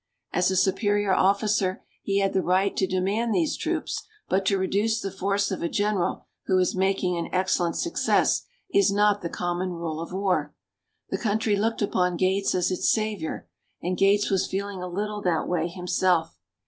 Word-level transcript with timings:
As 0.33 0.49
a 0.49 0.55
superior 0.55 1.13
officer 1.13 1.83
he 2.01 2.21
had 2.21 2.33
the 2.33 2.41
right 2.41 2.75
to 2.75 2.87
demand 2.87 3.35
these 3.35 3.55
troops; 3.55 4.03
but 4.27 4.47
to 4.47 4.57
reduce 4.57 4.99
the 4.99 5.11
force 5.11 5.51
of 5.51 5.61
a 5.61 5.69
general 5.69 6.25
who 6.47 6.57
is 6.57 6.73
making 6.73 7.17
an 7.17 7.29
excellent 7.31 7.75
success 7.75 8.41
is 8.73 8.91
not 8.91 9.21
the 9.21 9.29
common 9.29 9.69
rule 9.73 9.99
of 10.01 10.11
war. 10.11 10.55
The 11.11 11.19
country 11.19 11.55
looked 11.55 11.83
upon 11.83 12.17
Gates 12.17 12.55
as 12.55 12.71
its 12.71 12.91
savior, 12.91 13.47
and 13.79 13.95
Gates 13.95 14.31
was 14.31 14.47
feeling 14.49 14.81
a 14.81 14.87
little 14.87 15.21
that 15.21 15.47
way 15.47 15.67
himself. 15.67 16.35